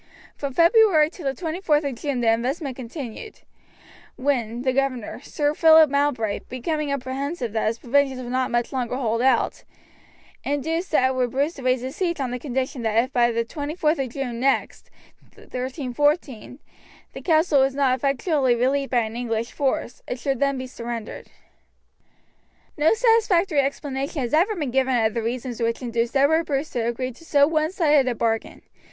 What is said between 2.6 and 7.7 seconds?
continued, when the governor, Sir Philip Mowbray, becoming apprehensive that